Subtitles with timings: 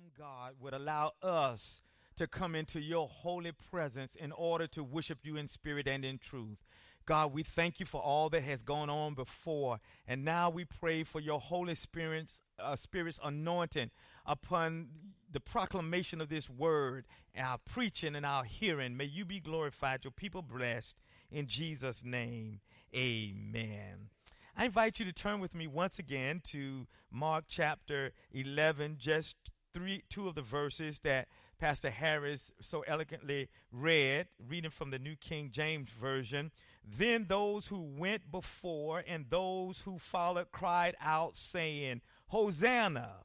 [0.00, 1.80] awesome God would allow us
[2.16, 6.18] to come into your holy presence in order to worship you in spirit and in
[6.18, 6.58] truth.
[7.06, 9.78] God, we thank you for all that has gone on before.
[10.06, 13.90] And now we pray for your Holy Spirit's, uh, Spirit's anointing
[14.26, 14.88] upon
[15.30, 17.06] the proclamation of this word,
[17.36, 18.96] our preaching and our hearing.
[18.96, 20.96] May you be glorified, your people blessed.
[21.30, 22.60] In Jesus' name,
[22.94, 24.10] amen.
[24.56, 29.36] I invite you to turn with me once again to Mark chapter 11, just
[29.72, 35.16] three, two of the verses that Pastor Harris so eloquently read, reading from the New
[35.16, 36.50] King James Version.
[36.84, 43.24] Then those who went before and those who followed cried out, saying, Hosanna!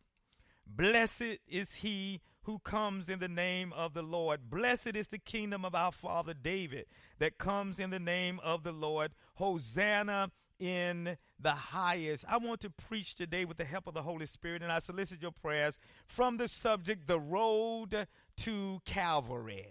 [0.68, 4.50] Blessed is he who comes in the name of the Lord.
[4.50, 6.86] Blessed is the kingdom of our father David
[7.20, 9.14] that comes in the name of the Lord.
[9.36, 12.26] Hosanna in the highest.
[12.28, 15.22] I want to preach today with the help of the Holy Spirit, and I solicit
[15.22, 19.68] your prayers from the subject, the road to Calvary.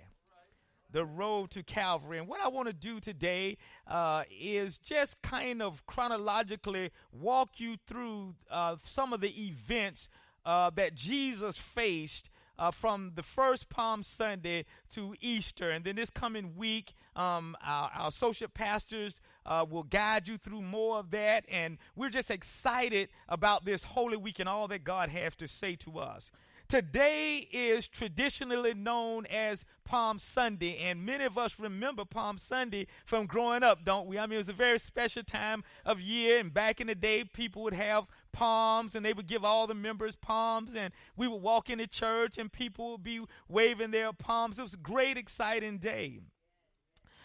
[0.91, 2.19] The road to Calvary.
[2.19, 3.57] And what I want to do today
[3.89, 10.09] uh, is just kind of chronologically walk you through uh, some of the events
[10.47, 15.71] uh, that Jesus faced uh, from the first Palm Sunday to Easter.
[15.71, 20.63] And then this coming week, um, our, our, associate pastors uh, will guide you through
[20.63, 21.45] more of that.
[21.51, 25.77] And we're just excited about this Holy Week and all that God has to say
[25.77, 26.31] to us.
[26.67, 33.27] Today is traditionally known as Palm Sunday, and many of us remember Palm Sunday from
[33.27, 34.19] growing up, don't we?
[34.19, 37.23] I mean, it was a very special time of year, and back in the day,
[37.23, 41.41] people would have palms and they would give all the members palms and we would
[41.41, 44.59] walk into church and people would be waving their palms.
[44.59, 46.19] It was a great, exciting day.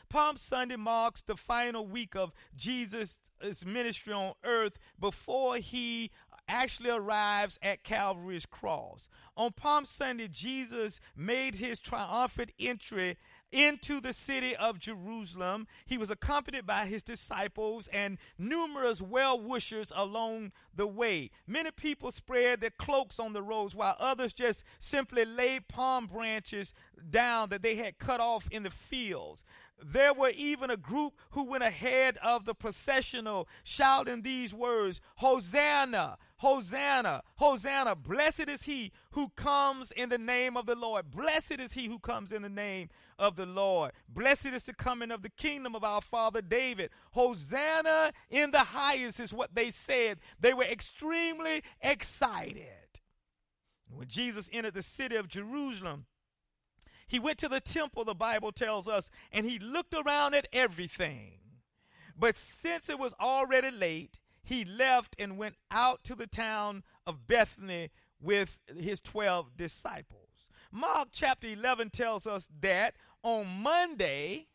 [0.09, 3.19] Palm Sunday marks the final week of Jesus'
[3.65, 6.09] ministry on earth before he
[6.47, 9.07] actually arrives at Calvary's cross.
[9.37, 13.17] On Palm Sunday, Jesus made his triumphant entry
[13.51, 15.67] into the city of Jerusalem.
[15.85, 21.31] He was accompanied by his disciples and numerous well wishers along the way.
[21.47, 26.73] Many people spread their cloaks on the roads, while others just simply laid palm branches
[27.09, 29.43] down that they had cut off in the fields.
[29.83, 36.17] There were even a group who went ahead of the processional shouting these words Hosanna,
[36.37, 37.95] Hosanna, Hosanna.
[37.95, 41.11] Blessed is he who comes in the name of the Lord.
[41.11, 43.91] Blessed is he who comes in the name of the Lord.
[44.07, 46.89] Blessed is the coming of the kingdom of our father David.
[47.11, 50.19] Hosanna in the highest is what they said.
[50.39, 52.65] They were extremely excited.
[53.91, 56.05] When Jesus entered the city of Jerusalem,
[57.09, 61.39] he went to the temple, the Bible tells us, and he looked around at everything.
[62.15, 67.27] But since it was already late, he left and went out to the town of
[67.27, 67.89] Bethany
[68.21, 70.45] with his 12 disciples.
[70.71, 72.93] Mark chapter 11 tells us that
[73.23, 74.47] on Monday,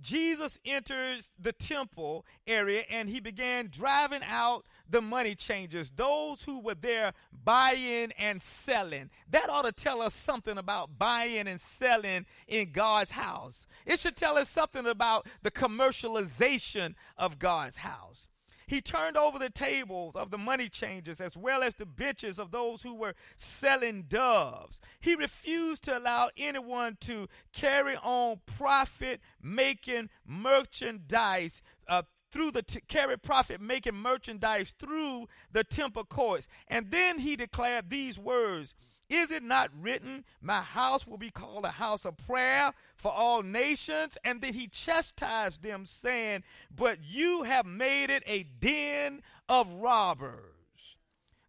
[0.00, 6.60] Jesus enters the temple area and he began driving out the money changers, those who
[6.60, 7.12] were there
[7.44, 9.10] buying and selling.
[9.30, 13.66] That ought to tell us something about buying and selling in God's house.
[13.86, 18.28] It should tell us something about the commercialization of God's house.
[18.68, 22.50] He turned over the tables of the money changers as well as the benches of
[22.50, 24.78] those who were selling doves.
[25.00, 32.80] He refused to allow anyone to carry on profit making merchandise uh, through the t-
[32.88, 36.48] carry profit making merchandise through the temple courts.
[36.68, 38.74] And then he declared these words
[39.08, 43.42] is it not written, My house will be called a house of prayer for all
[43.42, 44.18] nations?
[44.22, 46.44] And then he chastised them, saying,
[46.74, 50.42] But you have made it a den of robbers.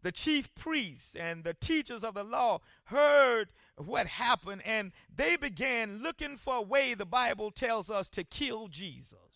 [0.01, 6.01] The chief priests and the teachers of the law heard what happened, and they began
[6.01, 9.28] looking for a way, the Bible tells us, to kill Jesus.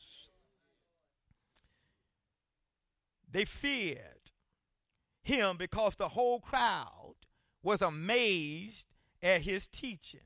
[3.33, 4.31] They feared
[5.23, 7.15] him because the whole crowd
[7.63, 8.85] was amazed
[9.21, 10.23] at his teachings.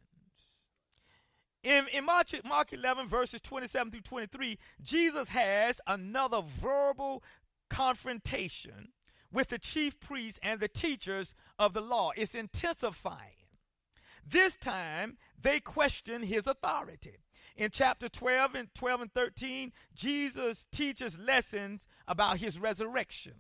[1.63, 7.23] In, in Mark, Mark 11, verses 27 through 23, Jesus has another verbal
[7.69, 8.89] confrontation
[9.31, 12.11] with the chief priests and the teachers of the law.
[12.15, 13.47] It's intensifying.
[14.25, 17.17] This time, they question his authority.
[17.57, 23.33] In chapter 12 and 12 and 13, Jesus teaches lessons about his resurrection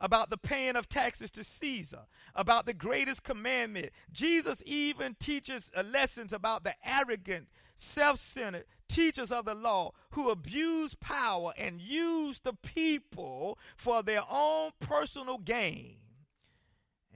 [0.00, 2.02] about the paying of taxes to Caesar,
[2.34, 3.90] about the greatest commandment.
[4.12, 10.30] Jesus even teaches uh, lessons about the arrogant, self centered teachers of the law who
[10.30, 15.96] abuse power and use the people for their own personal gain.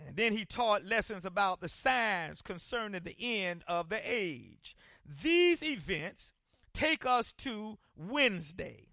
[0.06, 4.75] And then he taught lessons about the signs concerning the end of the age.
[5.23, 6.32] These events
[6.72, 8.88] take us to Wednesday.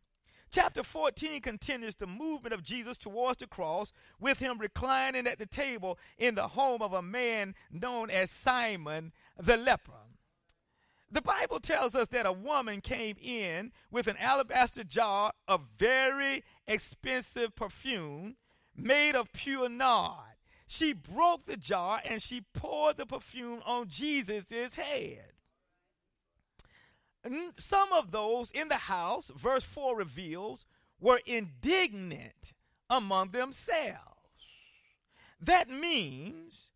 [0.51, 5.45] Chapter 14 continues the movement of Jesus towards the cross, with him reclining at the
[5.45, 10.07] table in the home of a man known as Simon the leper.
[11.09, 16.44] The Bible tells us that a woman came in with an alabaster jar of very
[16.65, 18.35] expensive perfume
[18.75, 20.35] made of pure nard.
[20.68, 25.31] She broke the jar and she poured the perfume on Jesus' head.
[27.57, 30.65] Some of those in the house, verse 4 reveals,
[31.00, 32.53] were indignant
[32.89, 34.01] among themselves.
[35.39, 36.71] That means,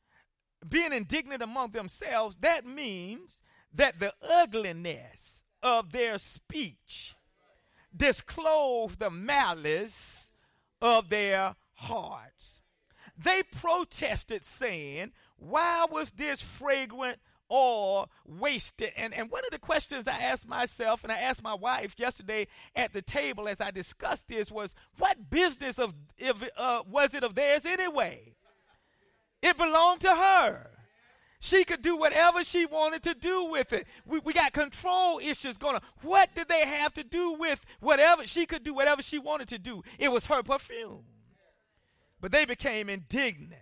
[0.67, 3.39] being indignant among themselves, that means
[3.73, 7.15] that the ugliness of their speech
[7.95, 10.31] disclosed the malice
[10.81, 12.61] of their hearts.
[13.17, 17.19] They protested, saying, Why was this fragrant
[17.51, 18.91] oil wasted?
[18.97, 22.47] And, and one of the questions I asked myself and I asked my wife yesterday
[22.75, 27.23] at the table as I discussed this was, What business of, if, uh, was it
[27.23, 28.35] of theirs anyway?
[29.41, 30.71] It belonged to her.
[31.43, 33.87] She could do whatever she wanted to do with it.
[34.05, 35.81] We, we got control issues going on.
[36.03, 38.27] What did they have to do with whatever?
[38.27, 39.81] She could do whatever she wanted to do.
[39.97, 41.03] It was her perfume.
[42.21, 43.55] But they became indignant.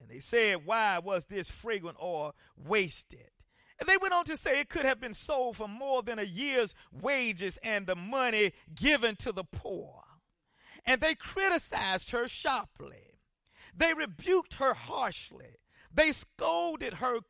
[0.00, 3.30] And they said, Why was this fragrant oil wasted?
[3.78, 6.24] And they went on to say it could have been sold for more than a
[6.24, 10.02] year's wages and the money given to the poor.
[10.84, 13.18] And they criticized her sharply.
[13.74, 15.56] They rebuked her harshly.
[15.92, 17.20] They scolded her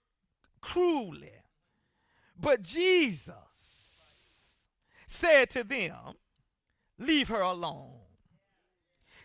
[0.60, 1.32] cruelly.
[2.38, 3.34] But Jesus
[5.06, 6.14] said to them,
[6.98, 8.09] Leave her alone.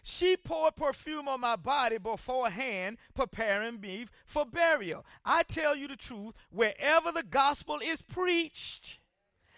[0.07, 5.03] She poured perfume on my body beforehand, preparing me for burial.
[5.25, 8.99] I tell you the truth, wherever the gospel is preached,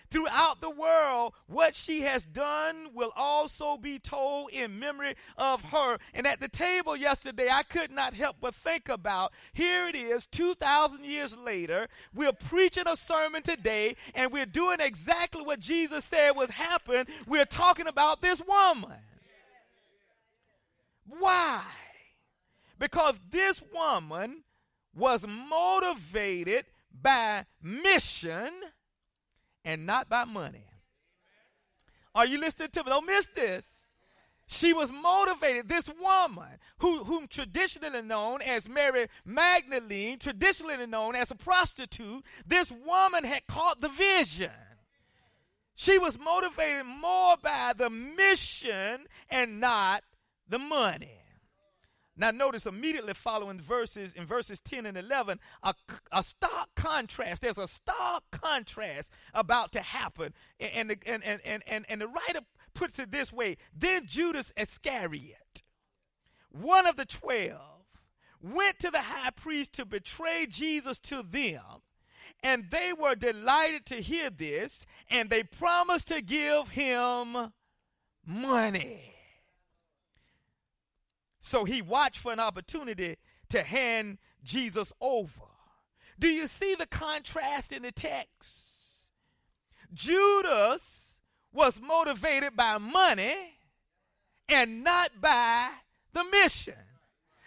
[0.09, 1.33] throughout the world.
[1.47, 5.97] What she has done will also be told in memory of her.
[6.13, 10.25] And at the table yesterday, I could not help but think about here it is,
[10.27, 11.89] 2,000 years later.
[12.15, 17.05] We're preaching a sermon today, and we're doing exactly what Jesus said was happen.
[17.27, 18.93] We're talking about this woman.
[21.07, 21.63] Why?
[22.79, 24.43] Because this woman
[24.93, 28.49] was motivated by mission
[29.63, 30.65] and not by money.
[32.13, 32.89] Are you listening to me?
[32.89, 33.63] Don't miss this.
[34.47, 35.67] She was motivated.
[35.67, 36.47] This woman,
[36.79, 43.45] who, whom traditionally known as Mary Magdalene, traditionally known as a prostitute, this woman had
[43.45, 44.51] caught the vision.
[45.75, 50.03] She was motivated more by the mission and not
[50.47, 51.17] the money.
[52.19, 55.75] Now, notice immediately following verses in verses 10 and 11, a,
[56.11, 57.43] a stark contrast.
[57.43, 60.33] There's a stark contrast about to happen.
[60.59, 62.39] And, and, and, and, and, and the writer
[62.73, 65.61] puts it this way Then Judas Iscariot,
[66.49, 67.85] one of the twelve,
[68.41, 71.83] went to the high priest to betray Jesus to them.
[72.41, 77.51] And they were delighted to hear this, and they promised to give him
[78.25, 79.16] money.
[81.47, 83.15] So he watched for an opportunity
[83.47, 85.47] to hand Jesus over.
[86.19, 88.63] Do you see the contrast in the text?
[89.93, 91.19] Judas
[91.53, 93.59] was motivated by money
[94.49, 95.69] and not by
[96.11, 96.83] the mission.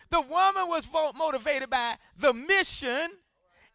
[0.09, 3.11] The woman was motivated by the mission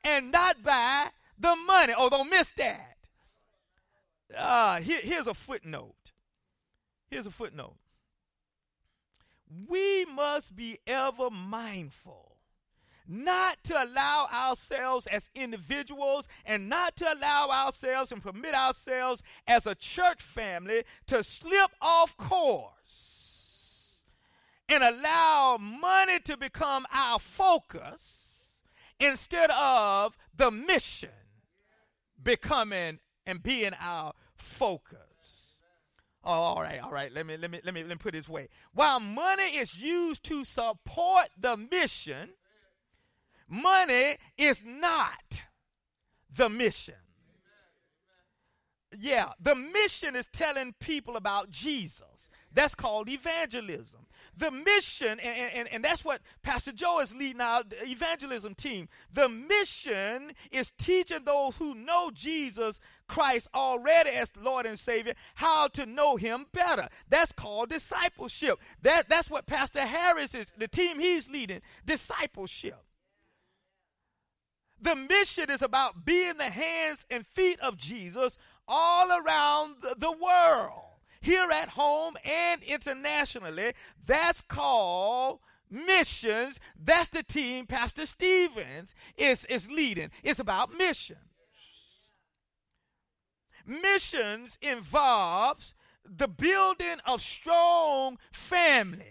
[0.03, 1.93] and not by the money.
[1.95, 2.97] Oh, don't miss that.
[4.35, 6.13] Uh, here, here's a footnote.
[7.11, 7.75] Here's a footnote
[9.67, 12.35] we must be ever mindful
[13.07, 19.67] not to allow ourselves as individuals and not to allow ourselves and permit ourselves as
[19.67, 24.05] a church family to slip off course
[24.67, 28.57] and allow money to become our focus
[28.99, 31.09] instead of the mission
[32.23, 35.04] becoming and being our focus.
[36.25, 37.13] Oh, all right, all right.
[37.13, 38.49] Let me let me let me let me put it this way.
[38.73, 42.29] While money is used to support the mission,
[43.47, 45.43] money is not
[46.35, 46.95] the mission.
[48.97, 52.29] Yeah, the mission is telling people about Jesus.
[52.53, 54.07] That's called evangelism.
[54.37, 58.87] the mission, and, and, and that's what Pastor Joe is leading our evangelism team.
[59.13, 65.67] The mission is teaching those who know Jesus Christ already as Lord and Savior how
[65.69, 66.87] to know Him better.
[67.09, 68.59] That's called discipleship.
[68.81, 72.81] That, that's what Pastor Harris is, the team he's leading, discipleship.
[74.81, 80.99] The mission is about being the hands and feet of Jesus all around the world,
[81.21, 83.73] here at home and internationally.
[84.05, 86.59] That's called missions.
[86.77, 90.09] That's the team Pastor Stevens is, is leading.
[90.23, 91.19] It's about missions.
[93.65, 95.73] Missions involves
[96.05, 99.05] the building of strong families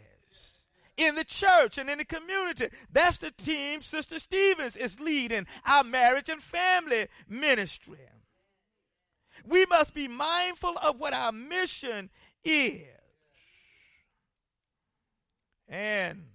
[0.96, 2.68] in the church and in the community.
[2.92, 7.98] That's the team Sister Stevens is leading our marriage and family ministry.
[9.44, 12.10] We must be mindful of what our mission
[12.44, 12.82] is.
[15.68, 16.26] And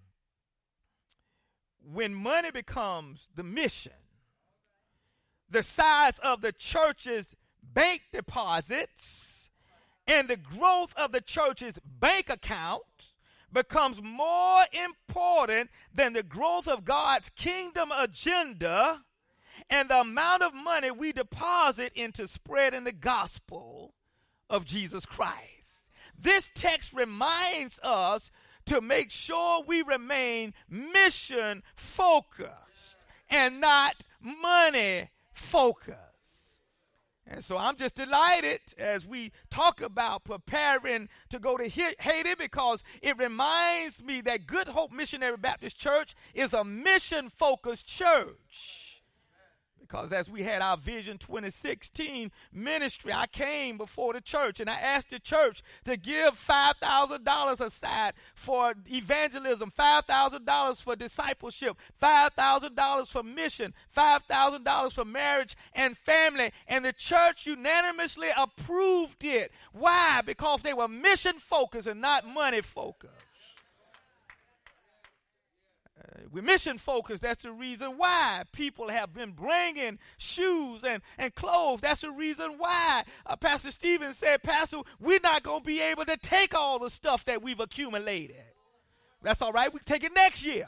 [1.82, 3.94] when money becomes the mission,
[5.50, 7.36] the size of the church's
[7.74, 9.50] bank deposits
[10.08, 13.14] and the growth of the church's bank account
[13.52, 19.02] becomes more important than the growth of God's kingdom agenda
[19.70, 23.94] and the amount of money we deposit into spreading the gospel
[24.50, 25.90] of Jesus Christ.
[26.18, 28.32] This text reminds us
[28.66, 32.98] to make sure we remain mission focused
[33.30, 36.09] and not money focused.
[37.32, 42.84] And so I'm just delighted as we talk about preparing to go to Haiti because
[43.04, 48.89] it reminds me that Good Hope Missionary Baptist Church is a mission focused church.
[49.90, 54.80] Because as we had our Vision 2016 ministry, I came before the church and I
[54.80, 63.74] asked the church to give $5,000 aside for evangelism, $5,000 for discipleship, $5,000 for mission,
[63.98, 66.52] $5,000 for marriage and family.
[66.68, 69.52] And the church unanimously approved it.
[69.72, 70.22] Why?
[70.24, 73.29] Because they were mission focused and not money focused.
[76.32, 77.24] We're mission focused.
[77.24, 81.82] That's the reason why people have been bringing shoes and, and clothes.
[81.82, 86.06] That's the reason why uh, Pastor Stevens said, Pastor, we're not going to be able
[86.06, 88.44] to take all the stuff that we've accumulated.
[89.22, 89.74] That's all right.
[89.74, 90.68] We can take it next year.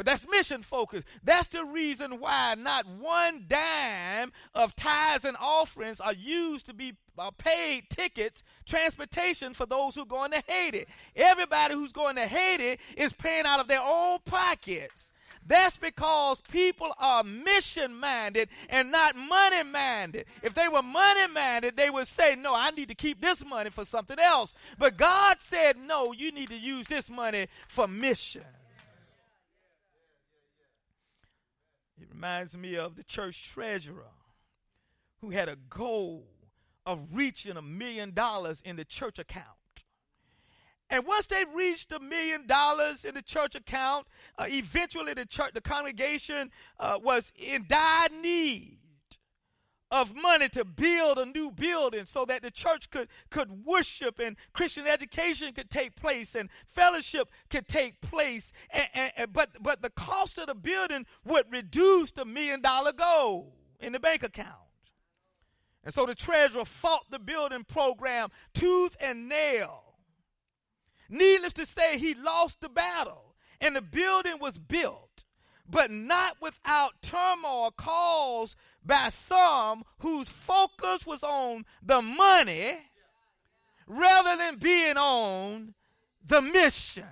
[0.00, 1.06] But that's mission focused.
[1.22, 6.94] That's the reason why not one dime of tithes and offerings are used to be
[7.18, 10.86] uh, paid tickets, transportation for those who are going to Haiti.
[11.14, 15.12] Everybody who's going to Haiti is paying out of their own pockets.
[15.46, 20.24] That's because people are mission minded and not money minded.
[20.42, 23.68] If they were money minded, they would say, No, I need to keep this money
[23.68, 24.54] for something else.
[24.78, 28.44] But God said, No, you need to use this money for mission.
[32.00, 34.12] It reminds me of the church treasurer
[35.20, 36.26] who had a goal
[36.86, 39.46] of reaching a million dollars in the church account.
[40.88, 45.52] And once they reached a million dollars in the church account, uh, eventually the church,
[45.54, 48.79] the congregation uh, was in dire need
[49.90, 54.36] of money to build a new building so that the church could, could worship and
[54.52, 58.52] Christian education could take place and fellowship could take place.
[58.70, 62.92] And, and, and, but, but the cost of the building would reduce the million dollar
[62.92, 64.48] goal in the bank account.
[65.82, 69.84] And so the treasurer fought the building program tooth and nail.
[71.08, 75.09] Needless to say, he lost the battle and the building was built,
[75.70, 82.78] but not without turmoil caused by some whose focus was on the money
[83.86, 85.74] rather than being on
[86.26, 87.04] the mission.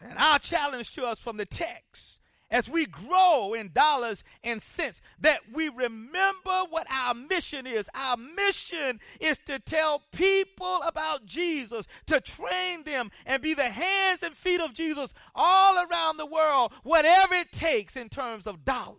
[0.00, 2.18] And our challenge to us from the text
[2.52, 7.88] as we grow in dollars and cents, that we remember what our mission is.
[7.94, 14.22] Our mission is to tell people about Jesus, to train them and be the hands
[14.22, 18.98] and feet of Jesus all around the world, whatever it takes in terms of dollars.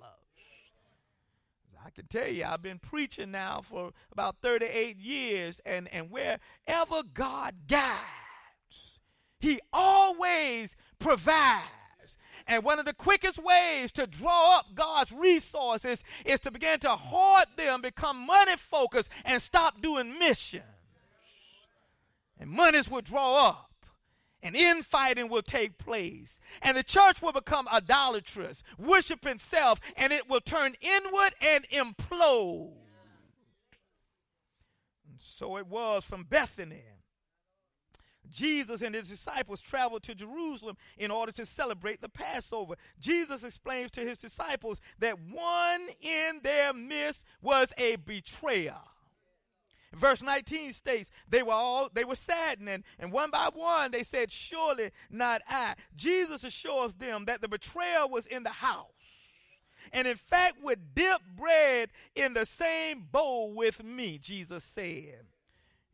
[1.85, 7.03] I can tell you, I've been preaching now for about 38 years, and, and wherever
[7.13, 8.99] God guides,
[9.39, 11.67] He always provides.
[12.47, 16.89] And one of the quickest ways to draw up God's resources is to begin to
[16.89, 20.63] hoard them, become money focused, and stop doing missions.
[22.39, 23.73] And monies will draw up
[24.41, 26.37] and infighting will take place.
[26.61, 32.73] And the church will become idolatrous, worshiping self, and it will turn inward and implode.
[35.09, 36.83] And so it was from Bethany
[38.33, 42.75] Jesus and his disciples traveled to Jerusalem in order to celebrate the Passover.
[42.99, 48.75] Jesus explains to his disciples that one in their midst was a betrayer.
[49.93, 54.01] Verse 19 states they were all they were saddened and, and one by one they
[54.01, 55.75] said surely not I.
[55.95, 58.87] Jesus assures them that the betrayer was in the house
[59.91, 65.25] and in fact would dip bread in the same bowl with me, Jesus said.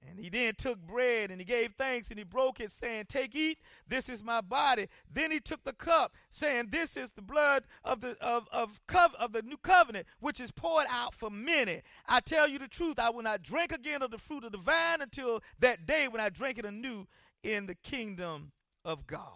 [0.08, 3.36] And he then took bread and he gave thanks and he broke it, saying, Take,
[3.36, 4.88] eat, this is my body.
[5.12, 9.16] Then he took the cup, saying, This is the blood of the of of, cov-
[9.16, 11.82] of the new covenant, which is poured out for many.
[12.08, 14.58] I tell you the truth, I will not drink again of the fruit of the
[14.58, 17.06] vine until that day when I drink it anew
[17.44, 18.52] in the kingdom
[18.86, 19.34] of God.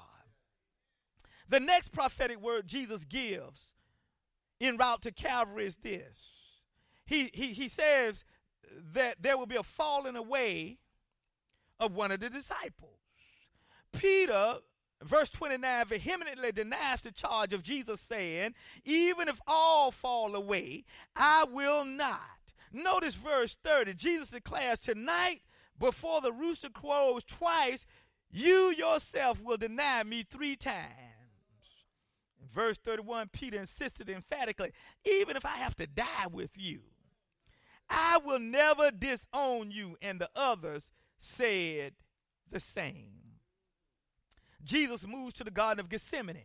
[1.50, 3.74] The next prophetic word Jesus gives
[4.62, 6.34] en route to Calvary is this.
[7.06, 8.24] He, he, he says
[8.94, 10.78] that there will be a falling away
[11.80, 13.00] of one of the disciples.
[13.92, 14.56] Peter,
[15.04, 18.54] verse 29, vehemently denies the charge of Jesus, saying,
[18.84, 20.84] Even if all fall away,
[21.16, 22.20] I will not.
[22.72, 23.94] Notice verse 30.
[23.94, 25.42] Jesus declares, Tonight,
[25.80, 27.86] before the rooster crows twice,
[28.32, 30.88] you yourself will deny me three times.
[32.52, 34.72] Verse 31, Peter insisted emphatically,
[35.06, 36.82] even if I have to die with you,
[37.94, 39.98] I will never disown you.
[40.02, 41.94] And the others said
[42.52, 43.12] the same.
[44.64, 46.38] Jesus moves to the Garden of Gethsemane,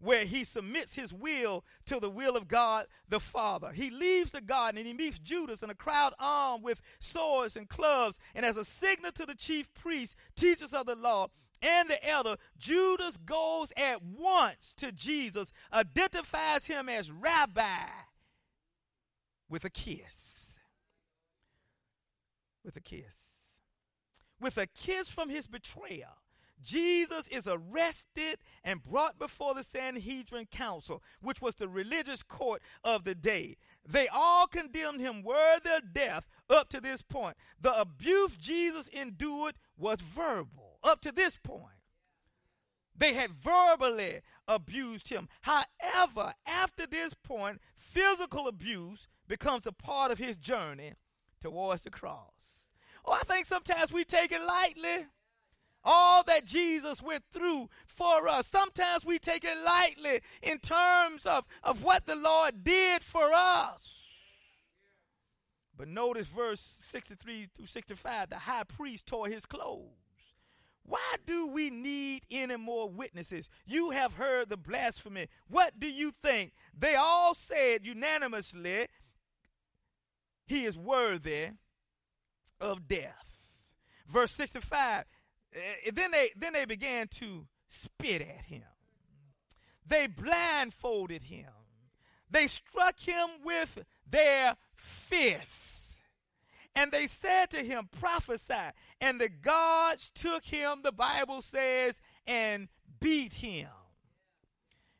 [0.00, 3.72] where he submits his will to the will of God the Father.
[3.72, 7.68] He leaves the garden and he meets Judas and a crowd armed with swords and
[7.68, 8.18] clubs.
[8.34, 11.28] And as a signal to the chief priests, teachers of the law,
[11.60, 17.88] and the elder, Judas goes at once to Jesus, identifies him as rabbi
[19.48, 20.37] with a kiss.
[22.68, 23.54] With a kiss.
[24.38, 26.10] With a kiss from his betrayer.
[26.62, 33.04] Jesus is arrested and brought before the Sanhedrin Council, which was the religious court of
[33.04, 33.56] the day.
[33.88, 37.38] They all condemned him worthy of death up to this point.
[37.58, 41.72] The abuse Jesus endured was verbal up to this point.
[42.94, 45.30] They had verbally abused him.
[45.40, 50.92] However, after this point, physical abuse becomes a part of his journey
[51.40, 52.57] towards the cross.
[53.04, 55.06] Oh, I think sometimes we take it lightly.
[55.84, 58.48] All that Jesus went through for us.
[58.48, 64.04] Sometimes we take it lightly in terms of, of what the Lord did for us.
[65.76, 69.92] But notice verse 63 through 65 the high priest tore his clothes.
[70.82, 73.48] Why do we need any more witnesses?
[73.66, 75.26] You have heard the blasphemy.
[75.46, 76.52] What do you think?
[76.76, 78.86] They all said unanimously,
[80.46, 81.50] He is worthy
[82.60, 83.56] of death.
[84.08, 85.04] Verse 65.
[85.54, 85.58] Uh,
[85.92, 88.62] then they then they began to spit at him.
[89.86, 91.50] They blindfolded him.
[92.30, 95.78] They struck him with their fists
[96.78, 98.54] and they said to him, Prophesy.
[99.00, 102.68] And the gods took him, the Bible says, and
[103.00, 103.68] beat him.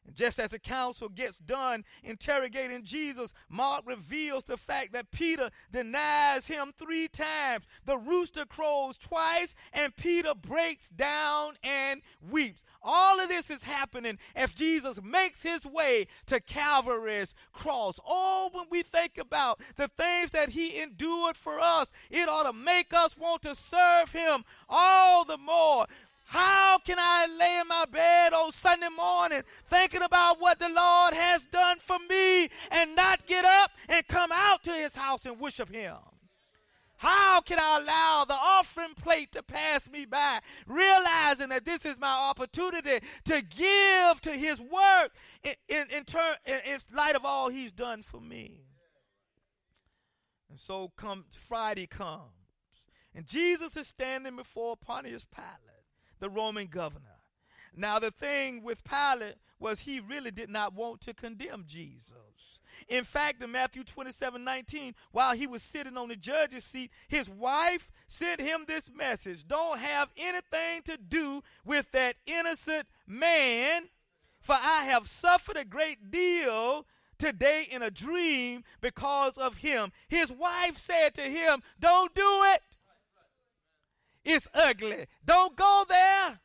[0.09, 5.51] And just as the council gets done interrogating Jesus, Mark reveals the fact that Peter
[5.71, 7.67] denies him three times.
[7.85, 12.65] The rooster crows twice, and Peter breaks down and weeps.
[12.83, 18.01] All of this is happening as Jesus makes his way to Calvary's cross.
[18.07, 22.55] Oh, when we think about the things that he endured for us, it ought to
[22.55, 25.87] make us want to serve him all the more.
[26.29, 31.15] How can I lay in my bed on Sunday morning thinking about what the Lord
[31.15, 35.41] has done for me and not get up and come out to his house and
[35.41, 35.97] worship him?
[36.99, 41.97] How can I allow the offering plate to pass me by, realizing that this is
[41.99, 45.13] my opportunity to give to his work
[45.43, 48.65] in, in, in, turn, in, in light of all he's done for me?
[50.51, 52.21] And so come Friday comes,
[53.15, 55.78] and Jesus is standing before Pontius Pilate
[56.21, 57.05] the Roman governor.
[57.77, 62.59] Now, the thing with Pilate was he really did not want to condemn Jesus.
[62.89, 67.29] In fact, in Matthew 27 19, while he was sitting on the judge's seat, his
[67.29, 73.89] wife sent him this message Don't have anything to do with that innocent man,
[74.41, 76.87] for I have suffered a great deal
[77.19, 79.93] today in a dream because of him.
[80.09, 82.63] His wife said to him, Don't do it.
[84.31, 85.07] It's ugly.
[85.25, 86.41] Don't go there.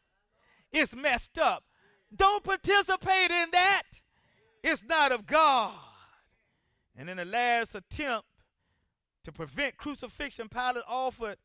[0.72, 1.66] It's messed up.
[2.16, 3.84] Don't participate in that.
[4.64, 5.74] It's not of God.
[6.96, 8.28] And in the last attempt
[9.26, 11.38] to prevent crucifixion, Pilate offered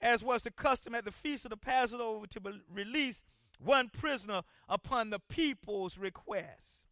[0.00, 2.40] as was the custom at the feast of the Passover, to
[2.72, 3.22] release
[3.60, 6.88] one prisoner upon the people's request.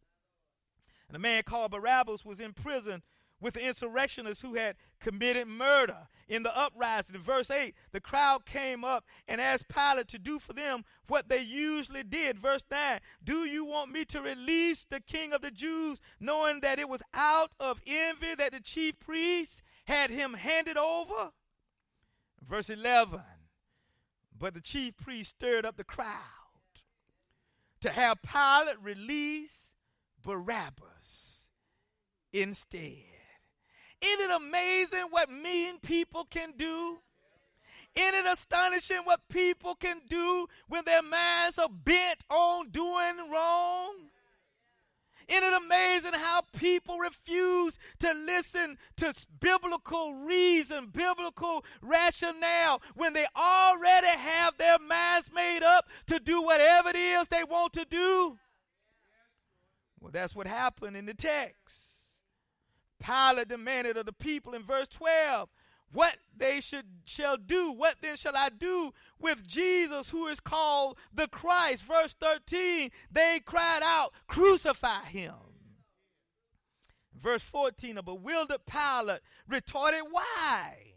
[1.07, 3.01] And a man called Barabbas was in prison
[3.39, 7.15] with the insurrectionists who had committed murder in the uprising.
[7.15, 11.29] In verse 8, the crowd came up and asked Pilate to do for them what
[11.29, 12.39] they usually did.
[12.39, 16.79] Verse 9, do you want me to release the king of the Jews, knowing that
[16.79, 21.31] it was out of envy that the chief priests had him handed over?
[22.43, 23.21] Verse 11,
[24.37, 26.13] but the chief priest stirred up the crowd
[27.81, 29.73] to have Pilate release
[30.23, 31.49] Barabbas
[32.33, 33.16] instead.
[34.01, 36.99] Isn't it amazing what mean people can do?
[37.95, 43.95] Isn't it astonishing what people can do when their minds are bent on doing wrong?
[45.27, 53.25] Isn't it amazing how people refuse to listen to biblical reason, biblical rationale, when they
[53.35, 58.37] already have their minds made up to do whatever it is they want to do?
[59.99, 61.86] Well, that's what happened in the text.
[62.99, 65.49] Pilate demanded of the people in verse 12
[65.91, 67.71] what they should shall do.
[67.71, 71.83] What then shall I do with Jesus who is called the Christ?
[71.83, 75.33] Verse 13, they cried out, crucify him.
[77.15, 80.93] Verse 14, a bewildered Pilate retorted, Why?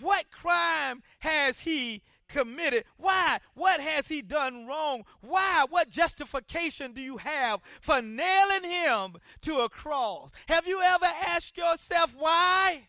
[0.00, 2.84] What crime has he committed.
[2.96, 3.38] Why?
[3.54, 5.04] What has he done wrong?
[5.20, 5.66] Why?
[5.68, 10.30] What justification do you have for nailing him to a cross?
[10.48, 12.88] Have you ever asked yourself why?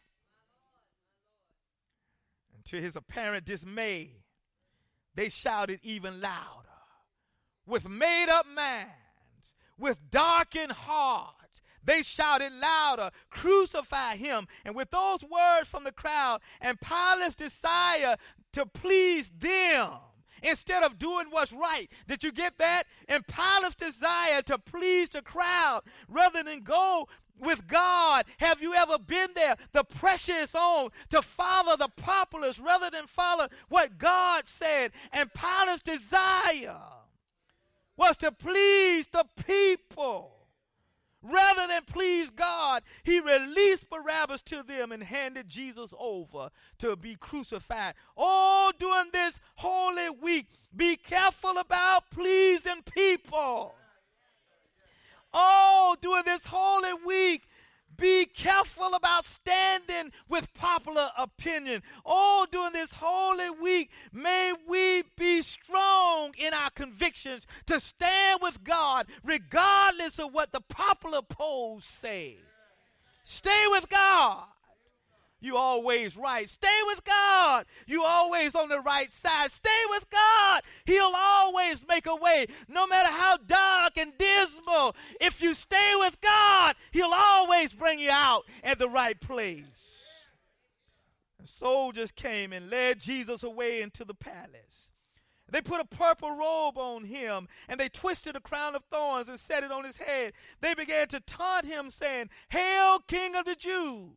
[2.56, 4.24] And to his apparent dismay,
[5.16, 6.68] they shouted even louder.
[7.66, 11.38] With made up minds, with darkened hearts,
[11.88, 14.48] they shouted louder, Crucify him.
[14.66, 18.18] And with those words from the crowd and Pilate's desire
[18.58, 19.92] to please them
[20.42, 21.88] instead of doing what's right.
[22.08, 22.86] Did you get that?
[23.08, 27.08] And Pilate's desire to please the crowd rather than go
[27.40, 28.26] with God.
[28.38, 29.58] Have you ever been there?
[29.74, 34.92] The pressure is on to follow the populace rather than follow what God said.
[35.12, 36.80] And Pilate's desire
[37.96, 40.37] was to please the people.
[41.30, 47.16] Rather than please God, he released Barabbas to them and handed Jesus over to be
[47.16, 47.96] crucified.
[48.16, 53.76] All during this holy week, be careful about pleasing people.
[55.34, 57.44] All during this holy week,
[57.98, 61.82] be careful about standing with popular opinion.
[62.06, 65.67] All during this holy week, may we be strong
[66.68, 72.38] our convictions to stand with God regardless of what the popular polls say.
[73.24, 74.46] Stay with God
[75.40, 76.50] you always right.
[76.50, 77.66] Stay with God.
[77.86, 79.52] You always on the right side.
[79.52, 80.62] Stay with God.
[80.86, 84.96] He'll always make a way, no matter how dark and dismal.
[85.22, 89.64] If you stay with God, He'll always bring you out at the right place.
[91.38, 94.87] And soldiers came and led Jesus away into the palace.
[95.50, 99.40] They put a purple robe on him and they twisted a crown of thorns and
[99.40, 100.34] set it on his head.
[100.60, 104.12] They began to taunt him, saying, Hail, King of the Jews!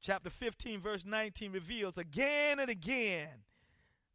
[0.00, 3.28] chapter 15, verse 19 reveals again and again,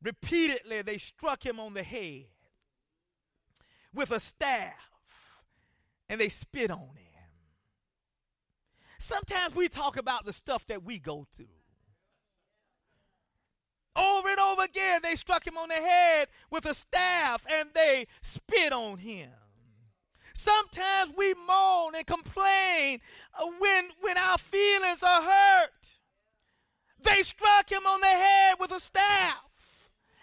[0.02, 2.26] repeatedly, they struck him on the head
[3.94, 4.90] with a staff
[6.10, 7.06] and they spit on him.
[9.00, 11.46] Sometimes we talk about the stuff that we go through.
[13.96, 18.08] Over and over again, they struck him on the head with a staff and they
[18.22, 19.30] spit on him.
[20.34, 23.00] Sometimes we moan and complain
[23.60, 26.00] when, when our feelings are hurt.
[27.02, 29.38] They struck him on the head with a staff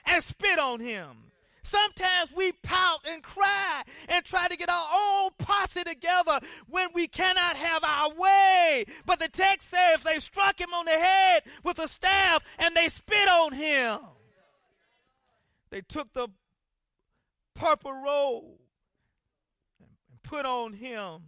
[0.04, 1.31] and spit on him.
[1.62, 7.06] Sometimes we pout and cry and try to get our own posse together when we
[7.06, 8.84] cannot have our way.
[9.06, 12.88] But the text says they struck him on the head with a staff and they
[12.88, 14.00] spit on him.
[15.70, 16.28] They took the
[17.54, 18.58] purple robe
[19.80, 21.22] and put on him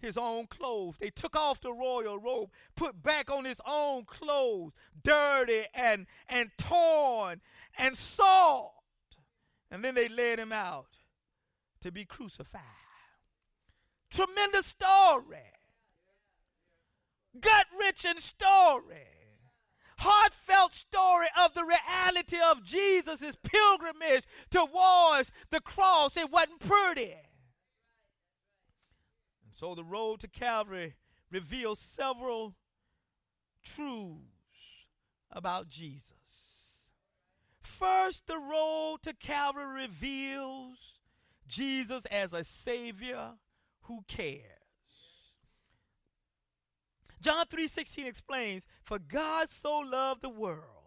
[0.00, 0.96] his own clothes.
[0.98, 6.50] They took off the royal robe, put back on his own clothes, dirty and, and
[6.56, 7.40] torn
[7.76, 8.77] and soiled.
[9.70, 10.96] And then they led him out
[11.82, 12.62] to be crucified.
[14.10, 15.52] Tremendous story.
[17.38, 19.06] Gut wrenching story.
[19.98, 26.16] Heartfelt story of the reality of Jesus' pilgrimage towards the cross.
[26.16, 27.16] It wasn't pretty.
[29.44, 30.94] And so the road to Calvary
[31.30, 32.54] reveals several
[33.62, 34.86] truths
[35.30, 36.12] about Jesus.
[37.68, 40.78] First, the road to Calvary reveals
[41.46, 43.34] Jesus as a Savior
[43.82, 44.42] who cares.
[47.20, 50.77] John 3:16 explains, "For God so loved the world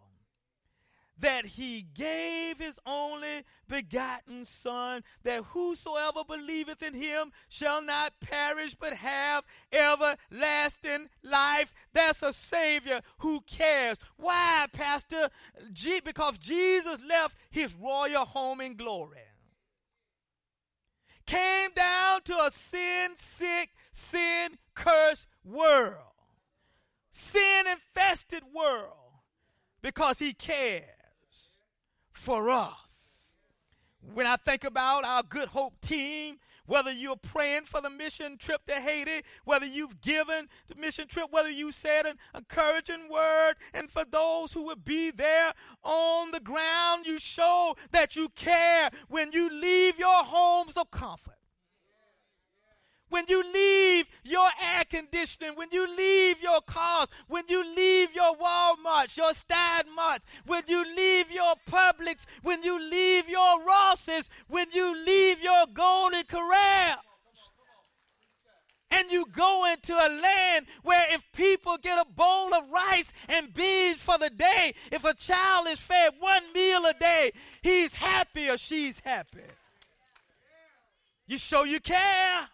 [1.22, 8.74] that he gave his only begotten Son, that whosoever believeth in him shall not perish
[8.74, 11.72] but have everlasting life.
[11.92, 13.98] That's a Savior who cares.
[14.16, 15.30] Why, Pastor?
[15.72, 19.18] G- because Jesus left his royal home in glory.
[21.24, 25.98] Came down to a sin sick, sin cursed world,
[27.12, 29.20] sin infested world,
[29.82, 31.01] because he cares
[32.22, 33.36] for us.
[34.14, 38.64] When I think about our Good Hope team, whether you're praying for the mission trip
[38.66, 43.90] to Haiti, whether you've given the mission trip, whether you said an encouraging word, and
[43.90, 49.32] for those who will be there on the ground, you show that you care when
[49.32, 51.41] you leave your homes of comfort
[53.12, 58.34] when you leave your air conditioning, when you leave your cars, when you leave your
[58.36, 64.66] Walmarts, your Stein Marts, when you leave your Publix, when you leave your Rosses, when
[64.72, 66.96] you leave your Golden Corral.
[68.90, 73.52] And you go into a land where if people get a bowl of rice and
[73.52, 78.48] beans for the day, if a child is fed one meal a day, he's happy
[78.48, 79.40] or she's happy.
[81.26, 82.48] You show you care.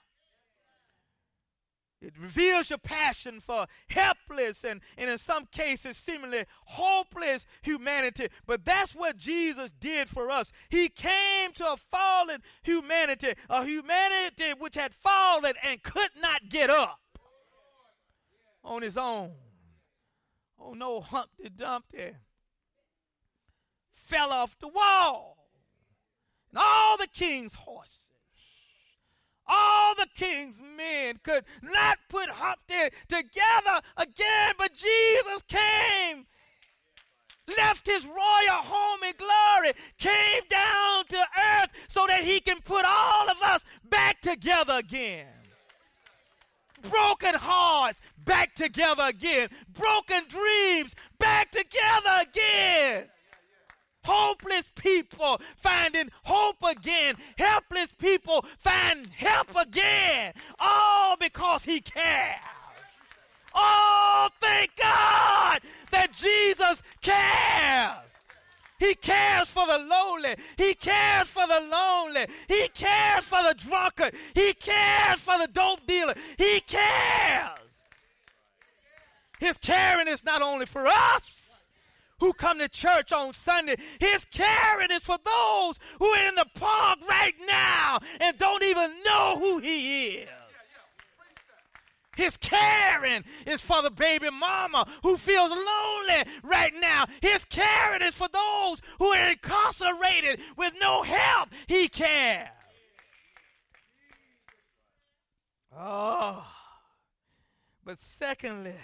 [2.01, 8.29] It reveals your passion for helpless and, and in some cases seemingly hopeless humanity.
[8.47, 10.53] But that's what Jesus did for us.
[10.69, 16.71] He came to a fallen humanity, a humanity which had fallen and could not get
[16.71, 17.01] up
[18.63, 19.33] on his own.
[20.61, 22.15] Oh no, Humpty Dumpty
[23.91, 25.37] fell off the wall.
[26.51, 28.08] And all the king's horses
[29.49, 36.27] all the king's men could not put Humpty together again, but Jesus came,
[37.57, 42.85] left his royal home in glory, came down to earth so that he can put
[42.87, 45.27] all of us back together again.
[46.83, 49.49] Broken hearts back together again.
[49.73, 53.09] Broken dreams back together again
[54.05, 62.45] hopeless people finding hope again, helpless people find help again, all because he cares.
[63.55, 68.09] Oh, thank God that Jesus cares.
[68.79, 70.37] He cares for the lowly.
[70.57, 72.27] He cares for the lonely.
[72.47, 74.15] He cares for the drunkard.
[74.35, 76.15] He cares for the dope dealer.
[76.37, 77.59] He cares.
[79.41, 81.48] His caring is not only for us,
[82.21, 83.77] who come to church on Sunday.
[84.01, 88.91] His caring is for those who are in the park right now and don't even
[89.05, 90.29] know who he is.
[92.17, 97.07] His caring is for the baby mama who feels lonely right now.
[97.23, 101.51] His caring is for those who are incarcerated with no help.
[101.69, 102.49] He cares.
[105.77, 106.45] Oh.
[107.85, 108.75] But secondly,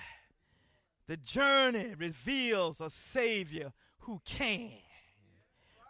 [1.06, 4.70] the journey reveals a Savior who can.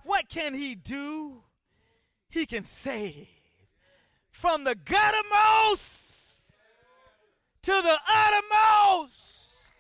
[0.05, 1.43] What can He do?
[2.29, 3.29] He can save
[4.31, 6.51] from the guttermost
[7.63, 9.71] to the uttermost.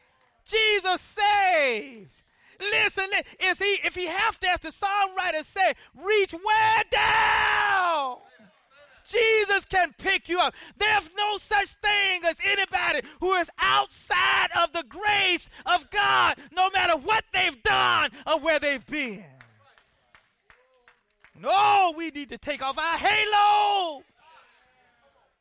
[0.46, 2.22] Jesus saves.
[2.60, 8.18] Listen, is he if he have to, as the songwriter said, reach way down
[9.06, 10.54] Jesus can pick you up.
[10.78, 16.70] There's no such thing as anybody who is outside of the grace of God, no
[16.70, 19.24] matter what they've done or where they've been.
[21.40, 24.02] No, we need to take off our halo.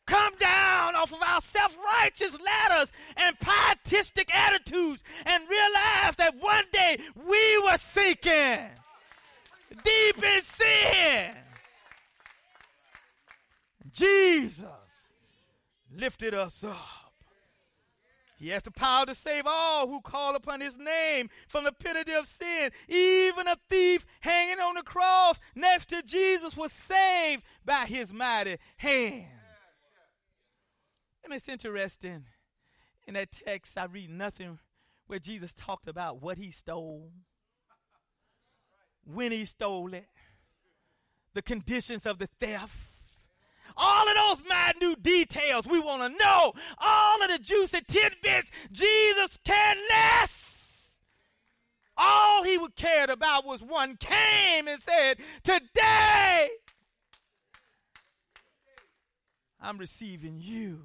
[0.06, 6.66] Come down off of our self righteous ladders and pietistic attitudes and realize that one
[6.74, 8.70] day we were sinking
[9.84, 11.43] deep in sin.
[13.94, 14.66] Jesus
[15.96, 17.14] lifted us up.
[18.38, 22.12] He has the power to save all who call upon his name from the penalty
[22.12, 22.72] of sin.
[22.90, 28.58] Even a thief hanging on the cross next to Jesus was saved by his mighty
[28.76, 29.28] hand.
[31.24, 32.26] And it's interesting.
[33.08, 34.60] In that text, I read nothing
[35.08, 37.12] where Jesus talked about what he stole,
[39.06, 40.08] when he stole it,
[41.34, 42.93] the conditions of the theft
[43.78, 46.54] all of those minute details we want to know.
[46.78, 48.52] All of the juicy tidbits.
[48.72, 51.00] Jesus can less.
[51.96, 56.50] All he cared about was one came and said, Today
[59.62, 60.82] I'm receiving you.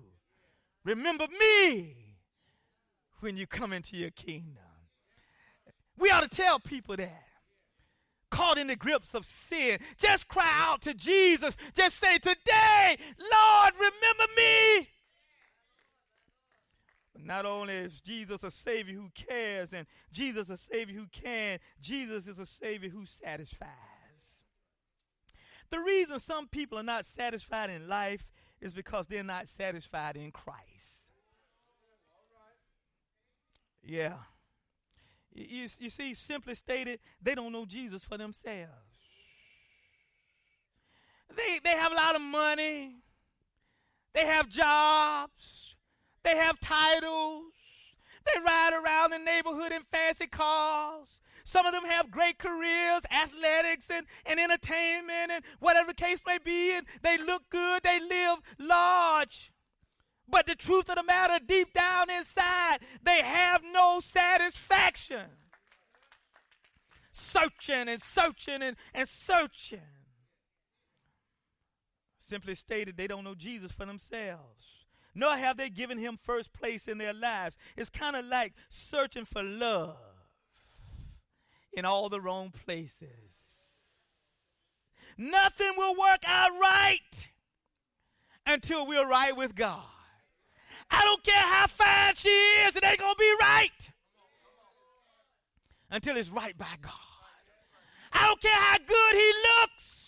[0.85, 1.97] Remember me
[3.21, 4.63] when you come into your kingdom.
[5.99, 7.28] We ought to tell people that.
[8.49, 11.55] Caught in the grips of sin, just cry out to Jesus.
[11.75, 14.89] Just say, Today, Lord, remember me.
[17.19, 22.27] Not only is Jesus a Savior who cares and Jesus a Savior who can, Jesus
[22.27, 23.69] is a Savior who satisfies.
[25.71, 28.31] The reason some people are not satisfied in life
[28.63, 31.11] is because they're not satisfied in Christ.
[33.83, 34.15] Yeah.
[35.39, 38.73] You, you see, simply stated, they don't know Jesus for themselves.
[41.37, 42.97] They, they have a lot of money,
[44.15, 45.77] they have jobs,
[46.25, 47.53] they have titles,
[48.27, 51.21] they ride around the neighborhood in fancy cars.
[51.45, 56.39] Some of them have great careers, athletics and, and entertainment and whatever the case may
[56.39, 59.53] be, and they look good, they live large.
[60.31, 65.25] But the truth of the matter, deep down inside, they have no satisfaction.
[67.13, 69.81] Searching and searching and, and searching.
[72.19, 74.85] Simply stated, they don't know Jesus for themselves.
[75.15, 77.57] Nor have they given him first place in their lives.
[77.77, 79.97] It's kind of like searching for love
[81.73, 83.09] in all the wrong places.
[85.17, 87.29] Nothing will work out right
[88.47, 89.85] until we're right with God.
[90.91, 93.91] I don't care how fine she is, it ain't going to be right
[95.91, 96.93] until it's right by God.
[98.13, 99.99] I don't care how good he looks.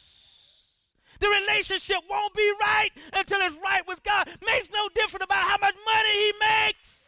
[1.21, 4.29] The relationship won't be right until it's right with God.
[4.45, 7.07] Makes no difference about how much money he makes.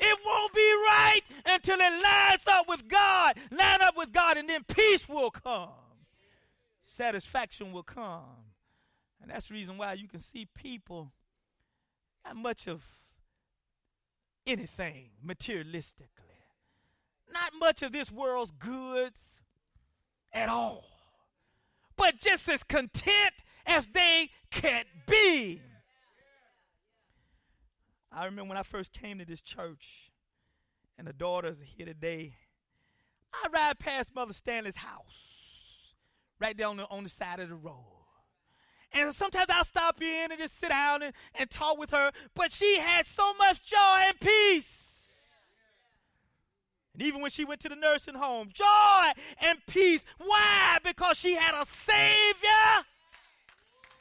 [0.00, 3.36] It won't be right until it lines up with God.
[3.50, 5.70] Line up with God, and then peace will come.
[6.84, 8.22] Satisfaction will come.
[9.20, 11.12] And that's the reason why you can see people
[12.24, 12.84] not much of
[14.46, 16.38] anything materialistically,
[17.32, 19.40] not much of this world's goods
[20.32, 20.84] at all,
[21.96, 23.34] but just as content
[23.66, 25.60] as they can be.
[28.10, 30.10] I remember when I first came to this church,
[30.96, 32.34] and the daughters are here today.
[33.32, 35.94] I ride past Mother Stanley's house,
[36.40, 37.97] right there on the, on the side of the road.
[38.92, 42.10] And sometimes I'll stop in and just sit down and, and talk with her.
[42.34, 44.88] But she had so much joy and peace.
[46.94, 50.04] And even when she went to the nursing home, joy and peace.
[50.18, 50.78] Why?
[50.82, 52.84] Because she had a Savior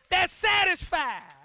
[0.10, 1.37] that satisfied.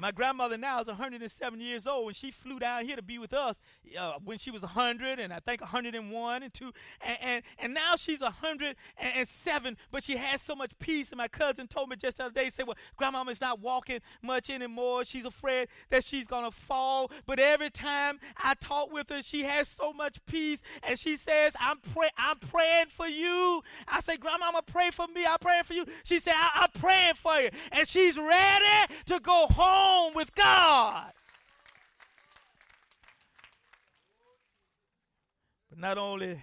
[0.00, 3.32] My grandmother now is 107 years old, and she flew down here to be with
[3.32, 3.60] us
[3.98, 7.96] uh, when she was 100, and I think 101 and two, and and, and now
[7.96, 9.76] she's 107.
[9.90, 11.10] But she has so much peace.
[11.10, 14.50] And my cousin told me just the other day, said, "Well, grandmama's not walking much
[14.50, 15.04] anymore.
[15.04, 17.10] She's afraid that she's gonna fall.
[17.26, 21.54] But every time I talk with her, she has so much peace, and she says,
[21.58, 25.26] "I'm pray, I'm praying for you." I say, "Grandmama, pray for me.
[25.26, 29.48] I'm praying for you." She said, "I'm praying for you," and she's ready to go
[29.48, 31.12] home with God.
[35.70, 36.42] But not only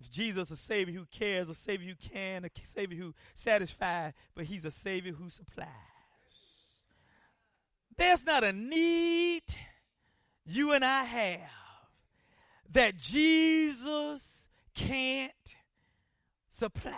[0.00, 4.44] is Jesus a Savior who cares, a Savior who can, a Savior who satisfies, but
[4.44, 5.66] He's a Savior who supplies.
[7.96, 9.42] There's not a need
[10.46, 11.40] you and I have
[12.72, 15.32] that Jesus can't
[16.48, 16.94] supply.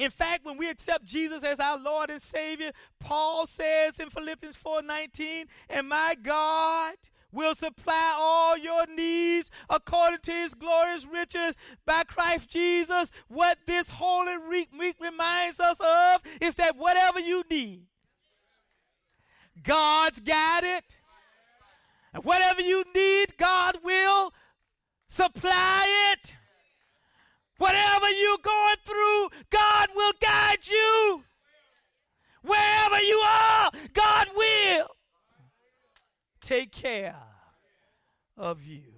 [0.00, 4.56] In fact, when we accept Jesus as our Lord and Savior, Paul says in Philippians
[4.56, 6.96] 4:19, "And my God
[7.30, 13.90] will supply all your needs according to his glorious riches by Christ Jesus." What this
[13.90, 17.86] holy week reminds us of is that whatever you need,
[19.62, 20.96] God's got it.
[22.14, 24.32] And whatever you need, God will
[25.08, 25.84] supply
[26.14, 26.36] it.
[27.60, 31.24] Whatever you're going through, God will guide you.
[32.42, 34.86] Wherever you are, God will
[36.40, 37.14] take care
[38.38, 38.89] of you.